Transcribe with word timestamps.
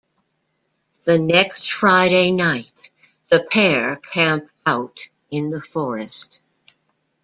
The 1.05 1.19
next 1.19 1.71
Friday 1.71 2.31
night, 2.31 2.89
the 3.29 3.47
pair 3.51 3.97
camp 3.97 4.49
out 4.65 4.97
in 5.29 5.51
the 5.51 5.61
forest. 5.61 6.39